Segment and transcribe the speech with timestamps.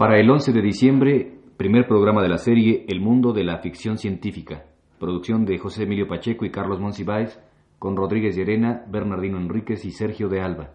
[0.00, 3.98] Para el 11 de diciembre, primer programa de la serie El mundo de la ficción
[3.98, 4.64] científica,
[4.98, 7.38] producción de José Emilio Pacheco y Carlos Monsiváis,
[7.78, 10.70] con Rodríguez Llerena, Bernardino Enríquez y Sergio de Alba.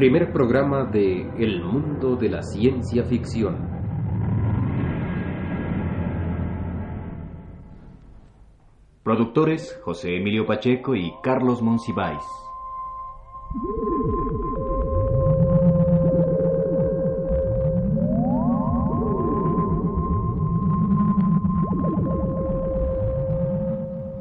[0.00, 3.58] Primer programa de El mundo de la ciencia ficción.
[9.02, 12.24] Productores José Emilio Pacheco y Carlos Monsiváis.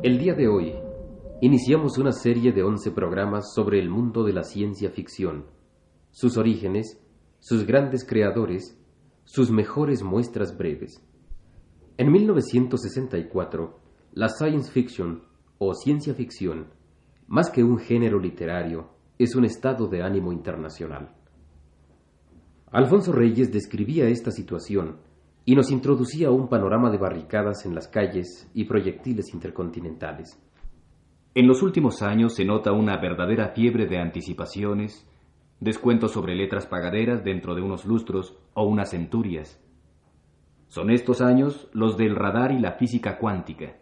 [0.03, 0.76] El día de hoy
[1.39, 5.45] iniciamos una serie de 11 programas sobre el mundo de la ciencia ficción,
[6.12, 6.99] sus orígenes,
[7.40, 8.77] sus grandes creadores,
[9.26, 11.04] sus mejores muestras breves.
[11.98, 13.79] En 1964,
[14.13, 15.24] la science fiction
[15.57, 16.68] o ciencia ficción,
[17.27, 21.16] más que un género literario, es un estado de ánimo internacional.
[22.71, 24.98] Alfonso Reyes describía esta situación
[25.44, 30.40] y nos introducía un panorama de barricadas en las calles y proyectiles intercontinentales.
[31.34, 35.05] En los últimos años se nota una verdadera fiebre de anticipaciones,
[35.60, 39.63] descuentos sobre letras pagaderas dentro de unos lustros o unas centurias.
[40.68, 43.77] Son estos años los del radar y la física cuántica,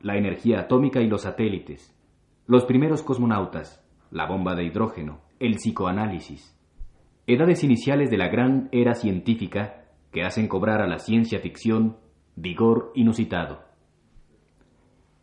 [0.00, 1.96] la energía atómica y los satélites,
[2.46, 6.56] los primeros cosmonautas, la bomba de hidrógeno, el psicoanálisis.
[7.26, 11.96] Edades iniciales de la gran era científica que hacen cobrar a la ciencia ficción
[12.36, 13.64] vigor inusitado.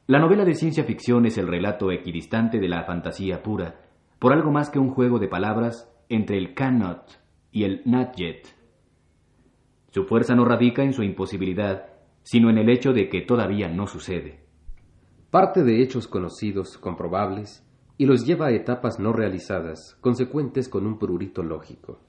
[0.05, 3.79] La novela de ciencia ficción es el relato equidistante de la fantasía pura,
[4.19, 7.19] por algo más que un juego de palabras entre el cannot
[7.51, 8.47] y el not yet.
[9.91, 11.93] Su fuerza no radica en su imposibilidad,
[12.23, 14.43] sino en el hecho de que todavía no sucede.
[15.29, 17.63] Parte de hechos conocidos, comprobables,
[17.97, 21.99] y los lleva a etapas no realizadas, consecuentes con un prurito lógico.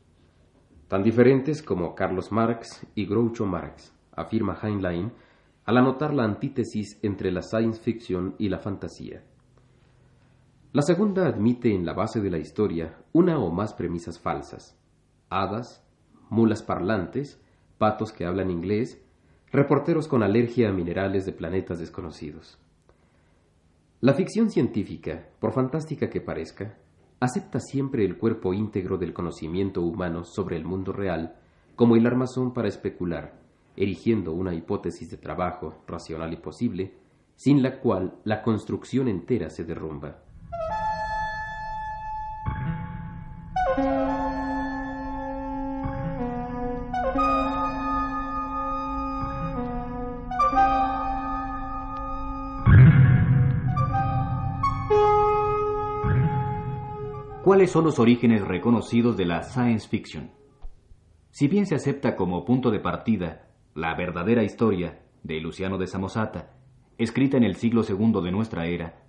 [0.88, 5.12] Tan diferentes como Carlos Marx y Groucho Marx, afirma Heinlein,
[5.64, 9.24] al anotar la antítesis entre la science fiction y la fantasía.
[10.74, 14.76] La segunda admite en la base de la historia una o más premisas falsas.
[15.30, 15.86] Hadas,
[16.30, 17.40] mulas parlantes,
[17.78, 19.00] patos que hablan inglés,
[19.52, 22.58] reporteros con alergia a minerales de planetas desconocidos.
[24.00, 26.76] La ficción científica, por fantástica que parezca,
[27.20, 31.36] acepta siempre el cuerpo íntegro del conocimiento humano sobre el mundo real
[31.76, 33.38] como el armazón para especular,
[33.76, 36.94] erigiendo una hipótesis de trabajo racional y posible,
[37.36, 40.23] sin la cual la construcción entera se derrumba.
[57.42, 60.30] ¿Cuáles son los orígenes reconocidos de la science fiction?
[61.30, 66.52] Si bien se acepta como punto de partida la verdadera historia de Luciano de Samosata,
[66.96, 69.02] escrita en el siglo II de nuestra era,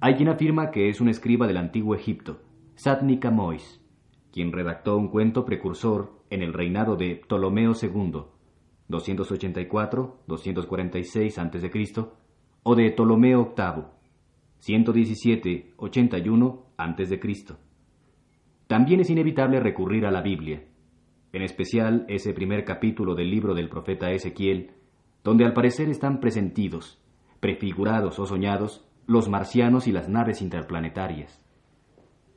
[0.00, 2.40] hay quien afirma que es un escriba del antiguo Egipto,
[2.74, 3.81] Satni Mois,
[4.32, 8.22] quien redactó un cuento precursor en el reinado de Ptolomeo II,
[8.88, 11.70] 284-246 a.C.,
[12.64, 13.84] o de Ptolomeo VIII,
[14.62, 17.20] 117-81 a.C.
[18.66, 20.64] También es inevitable recurrir a la Biblia,
[21.32, 24.70] en especial ese primer capítulo del libro del profeta Ezequiel,
[25.24, 27.00] donde al parecer están presentidos,
[27.40, 31.44] prefigurados o soñados, los marcianos y las naves interplanetarias.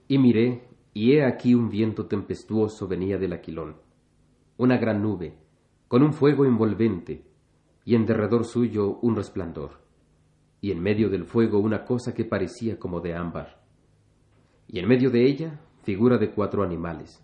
[0.07, 0.67] Y miré,
[0.97, 3.75] y he aquí un viento tempestuoso venía del aquilón,
[4.55, 5.37] una gran nube,
[5.89, 7.25] con un fuego envolvente,
[7.83, 9.71] y en derredor suyo un resplandor,
[10.61, 13.61] y en medio del fuego una cosa que parecía como de ámbar,
[14.69, 17.21] y en medio de ella figura de cuatro animales.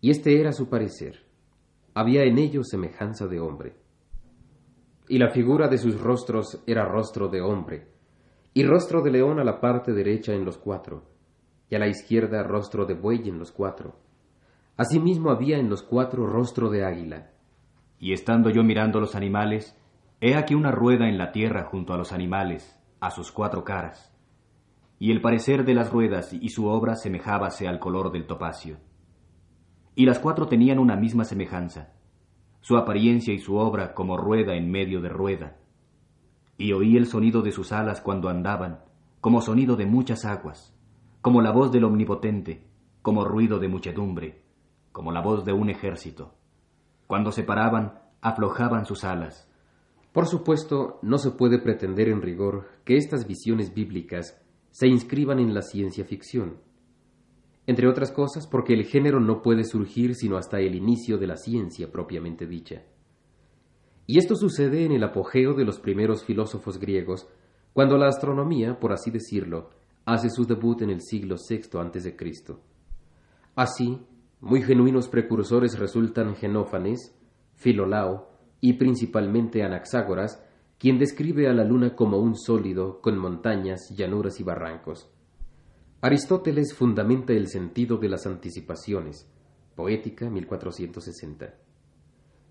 [0.00, 1.24] Y este era su parecer.
[1.94, 3.76] Había en ellos semejanza de hombre.
[5.08, 7.86] Y la figura de sus rostros era rostro de hombre,
[8.54, 11.04] y rostro de león a la parte derecha en los cuatro,
[11.70, 13.94] y a la izquierda rostro de buey en los cuatro.
[14.76, 17.30] Asimismo había en los cuatro rostro de águila.
[17.98, 19.76] Y estando yo mirando los animales,
[20.20, 24.12] he aquí una rueda en la tierra junto a los animales, a sus cuatro caras.
[24.98, 28.78] Y el parecer de las ruedas y su obra semejábase al color del topacio.
[29.94, 31.92] Y las cuatro tenían una misma semejanza.
[32.62, 35.56] su apariencia y su obra como rueda en medio de rueda.
[36.58, 38.80] Y oí el sonido de sus alas cuando andaban,
[39.22, 40.76] como sonido de muchas aguas,
[41.20, 42.66] como la voz del Omnipotente,
[43.02, 44.42] como ruido de muchedumbre,
[44.92, 46.34] como la voz de un ejército.
[47.06, 49.48] Cuando se paraban, aflojaban sus alas.
[50.12, 54.40] Por supuesto, no se puede pretender en rigor que estas visiones bíblicas
[54.70, 56.58] se inscriban en la ciencia ficción.
[57.66, 61.36] Entre otras cosas, porque el género no puede surgir sino hasta el inicio de la
[61.36, 62.82] ciencia propiamente dicha.
[64.06, 67.28] Y esto sucede en el apogeo de los primeros filósofos griegos,
[67.72, 69.70] cuando la astronomía, por así decirlo,
[70.04, 72.16] hace su debut en el siglo VI a.C.
[73.54, 74.00] Así,
[74.40, 77.14] muy genuinos precursores resultan Genófanes,
[77.54, 78.30] Filolao
[78.60, 80.42] y principalmente Anaxágoras,
[80.78, 85.10] quien describe a la luna como un sólido con montañas, llanuras y barrancos.
[86.00, 89.30] Aristóteles fundamenta el sentido de las anticipaciones.
[89.74, 91.54] Poética 1460.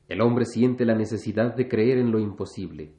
[0.07, 2.93] El hombre siente la necesidad de creer en lo imposible.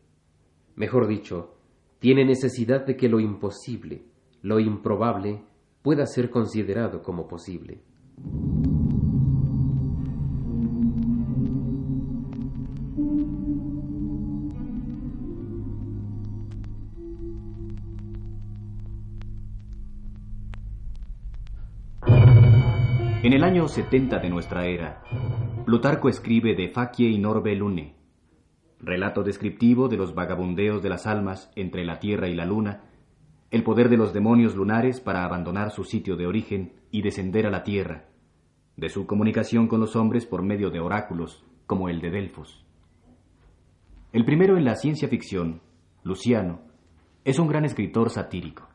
[0.74, 1.56] Mejor dicho,
[2.00, 4.04] tiene necesidad de que lo imposible,
[4.42, 5.42] lo improbable,
[5.82, 7.82] pueda ser considerado como posible.
[23.22, 25.02] En el año 70 de nuestra era,
[25.64, 27.94] Plutarco escribe de Facie y Norbe Lune,
[28.80, 32.89] relato descriptivo de los vagabundeos de las almas entre la Tierra y la Luna,
[33.50, 37.50] el poder de los demonios lunares para abandonar su sitio de origen y descender a
[37.50, 38.06] la Tierra,
[38.76, 42.64] de su comunicación con los hombres por medio de oráculos, como el de Delfos.
[44.12, 45.60] El primero en la ciencia ficción,
[46.02, 46.60] Luciano,
[47.24, 48.68] es un gran escritor satírico.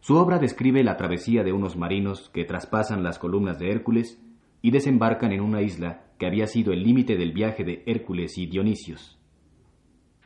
[0.00, 4.20] Su obra describe la travesía de unos marinos que traspasan las columnas de Hércules
[4.60, 8.46] y desembarcan en una isla que había sido el límite del viaje de Hércules y
[8.46, 9.18] Dionisios.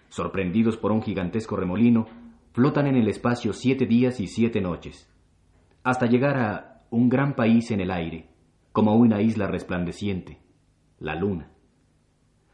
[0.08, 2.06] Sorprendidos por un gigantesco remolino,
[2.52, 5.10] flotan en el espacio siete días y siete noches,
[5.82, 8.28] hasta llegar a un gran país en el aire,
[8.72, 10.38] como una isla resplandeciente,
[10.98, 11.50] la luna.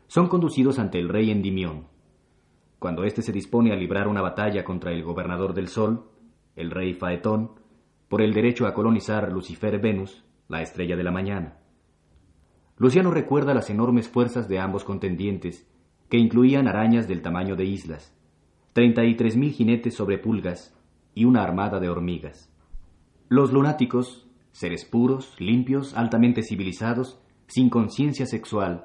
[0.06, 1.88] Son conducidos ante el rey Endimión.
[2.78, 6.08] Cuando éste se dispone a librar una batalla contra el gobernador del sol,
[6.54, 7.52] el rey Faetón,
[8.08, 11.58] por el derecho a colonizar Lucifer Venus, la estrella de la mañana.
[12.76, 15.68] Luciano recuerda las enormes fuerzas de ambos contendientes,
[16.08, 18.16] que incluían arañas del tamaño de islas,
[18.72, 20.76] treinta y tres mil jinetes sobre pulgas
[21.14, 22.52] y una armada de hormigas.
[23.28, 28.84] Los lunáticos, seres puros, limpios, altamente civilizados, sin conciencia sexual,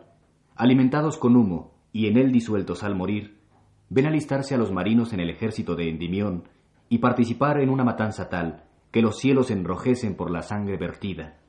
[0.55, 3.37] alimentados con humo y en él disueltos al morir,
[3.89, 6.49] ven alistarse a los marinos en el ejército de Endimión
[6.89, 11.39] y participar en una matanza tal que los cielos enrojecen por la sangre vertida.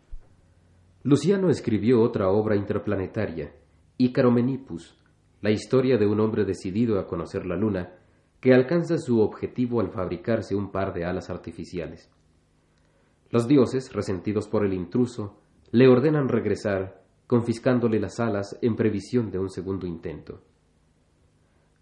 [1.02, 3.52] Luciano escribió otra obra interplanetaria,
[3.98, 4.98] Icaromenipus,
[5.42, 7.92] la historia de un hombre decidido a conocer la luna,
[8.44, 12.10] que alcanza su objetivo al fabricarse un par de alas artificiales.
[13.30, 19.38] Los dioses, resentidos por el intruso, le ordenan regresar, confiscándole las alas en previsión de
[19.38, 20.42] un segundo intento.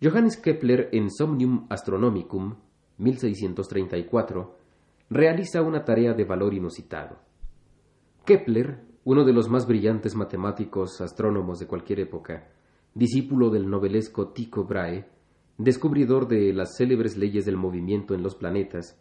[0.01, 2.55] Johannes Kepler en Somnium Astronomicum
[2.99, 4.57] 1634,
[5.11, 7.19] realiza una tarea de valor inusitado.
[8.25, 12.53] Kepler, uno de los más brillantes matemáticos astrónomos de cualquier época,
[12.95, 15.11] discípulo del novelesco Tycho Brahe,
[15.59, 18.99] descubridor de las célebres leyes del movimiento en los planetas,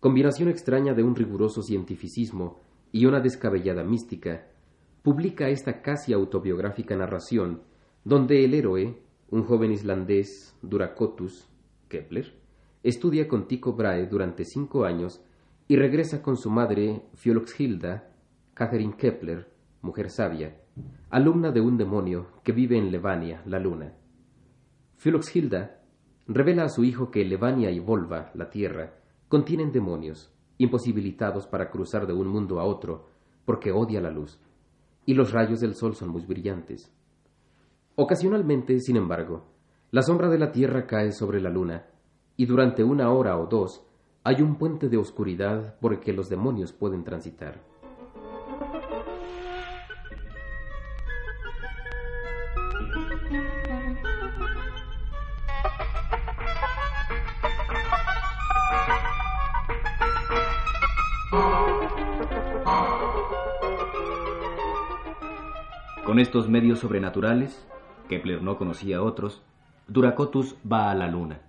[0.00, 4.48] combinación extraña de un riguroso cientificismo y una descabellada mística,
[5.02, 7.62] publica esta casi autobiográfica narración
[8.04, 11.48] donde el héroe, un joven islandés, Duracotus,
[11.88, 12.34] Kepler,
[12.82, 15.22] estudia con Tycho Brahe durante cinco años
[15.68, 18.10] y regresa con su madre Fioloxhilda,
[18.54, 19.50] Catherine Kepler,
[19.82, 20.56] mujer sabia,
[21.10, 23.94] alumna de un demonio que vive en Levania, la luna.
[24.96, 25.81] Fioloxhilda
[26.34, 28.94] revela a su hijo que Levania y Volva, la tierra,
[29.28, 33.08] contienen demonios, imposibilitados para cruzar de un mundo a otro,
[33.44, 34.38] porque odia la luz,
[35.06, 36.92] y los rayos del sol son muy brillantes.
[37.96, 39.44] Ocasionalmente, sin embargo,
[39.90, 41.86] la sombra de la tierra cae sobre la luna,
[42.36, 43.84] y durante una hora o dos
[44.24, 47.71] hay un puente de oscuridad por el que los demonios pueden transitar.
[66.12, 67.66] Con estos medios sobrenaturales,
[68.06, 69.42] Kepler no conocía otros,
[69.88, 71.40] Duracotus va a la luna.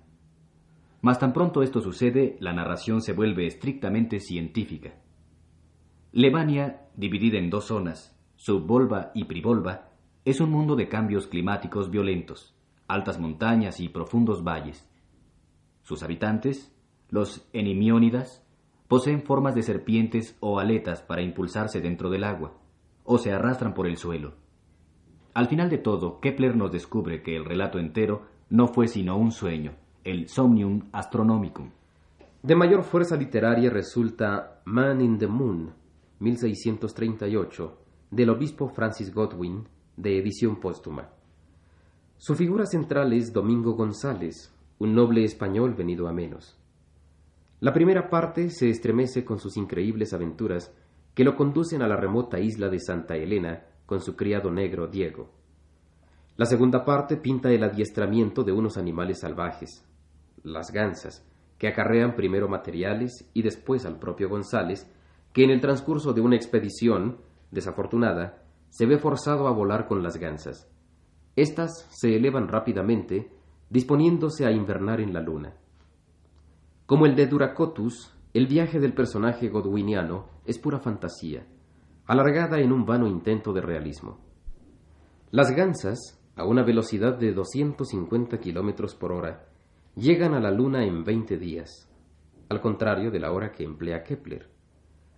[1.02, 4.94] Mas tan pronto esto sucede, la narración se vuelve estrictamente científica.
[6.14, 9.90] Levania, dividida en dos zonas, subvolva y privolva,
[10.24, 12.56] es un mundo de cambios climáticos violentos,
[12.88, 14.90] altas montañas y profundos valles.
[15.82, 16.74] Sus habitantes,
[17.10, 18.48] los enimiónidas,
[18.88, 22.54] poseen formas de serpientes o aletas para impulsarse dentro del agua,
[23.04, 24.42] o se arrastran por el suelo.
[25.34, 29.32] Al final de todo, Kepler nos descubre que el relato entero no fue sino un
[29.32, 29.74] sueño,
[30.04, 31.72] el Somnium Astronomicum.
[32.44, 35.74] De mayor fuerza literaria resulta Man in the Moon,
[36.20, 37.78] 1638,
[38.12, 41.10] del obispo Francis Godwin, de edición póstuma.
[42.18, 46.60] Su figura central es Domingo González, un noble español venido a menos.
[47.60, 50.72] La primera parte se estremece con sus increíbles aventuras
[51.16, 53.64] que lo conducen a la remota isla de Santa Elena
[53.94, 55.30] con su criado negro Diego.
[56.36, 59.88] La segunda parte pinta el adiestramiento de unos animales salvajes,
[60.42, 61.24] las gansas,
[61.60, 64.92] que acarrean primero materiales y después al propio González,
[65.32, 67.20] que en el transcurso de una expedición
[67.52, 70.68] desafortunada se ve forzado a volar con las gansas.
[71.36, 73.32] Estas se elevan rápidamente,
[73.70, 75.54] disponiéndose a invernar en la luna.
[76.88, 81.46] Como el de Duracotus, el viaje del personaje godwiniano es pura fantasía,
[82.06, 84.20] alargada en un vano intento de realismo.
[85.32, 89.48] Las gansas, a una velocidad de 250 kilómetros por hora,
[89.96, 91.90] llegan a la Luna en 20 días,
[92.50, 94.50] al contrario de la hora que emplea Kepler.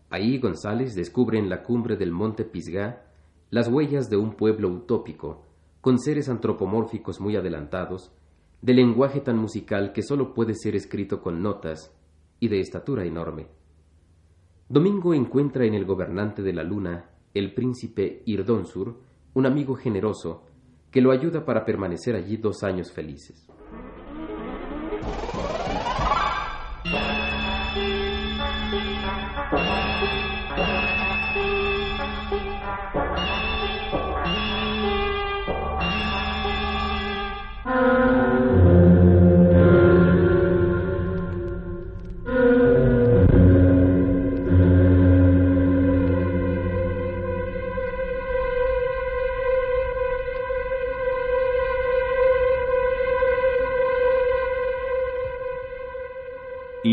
[0.09, 3.01] Ahí González descubre en la cumbre del monte Pisgah
[3.49, 5.43] las huellas de un pueblo utópico,
[5.81, 8.11] con seres antropomórficos muy adelantados,
[8.61, 11.95] de lenguaje tan musical que sólo puede ser escrito con notas
[12.39, 13.47] y de estatura enorme.
[14.67, 18.99] Domingo encuentra en el gobernante de la luna, el príncipe Irdonsur,
[19.35, 20.47] un amigo generoso
[20.89, 23.47] que lo ayuda para permanecer allí dos años felices.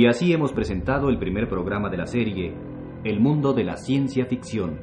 [0.02, 2.52] Y así hemos presentado el primer programa de la serie,
[3.04, 4.80] El mundo de la ciencia ficción,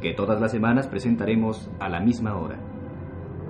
[0.00, 2.60] que todas las semanas presentaremos a la misma hora.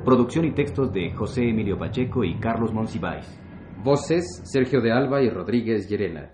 [0.07, 3.26] Producción y textos de José Emilio Pacheco y Carlos Monsiváis.
[3.85, 6.31] Voces Sergio de Alba y Rodríguez Llerena.